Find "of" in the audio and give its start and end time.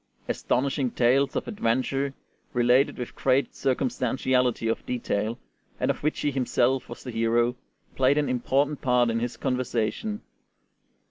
1.35-1.47, 4.67-4.83, 5.91-6.01